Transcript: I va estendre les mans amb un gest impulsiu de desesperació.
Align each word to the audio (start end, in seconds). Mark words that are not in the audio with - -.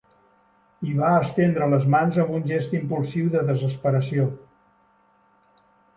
I 0.91 0.93
va 1.01 1.09
estendre 1.25 1.67
les 1.75 1.85
mans 1.95 2.17
amb 2.23 2.31
un 2.37 2.45
gest 2.53 2.73
impulsiu 2.79 3.29
de 3.35 3.45
desesperació. 3.51 4.29